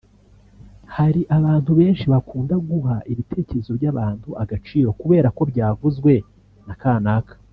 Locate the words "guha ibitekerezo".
2.69-3.71